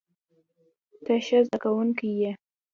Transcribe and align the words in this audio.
ته 1.03 1.13
ښه 1.25 1.39
زده 1.45 1.57
کوونکی 1.63 2.09
یې. 2.21 2.31